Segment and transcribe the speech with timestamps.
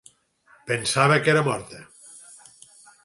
[0.71, 1.83] Pensava que era morta.